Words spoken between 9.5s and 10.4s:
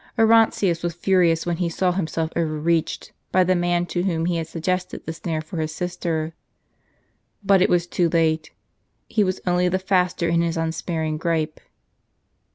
the faster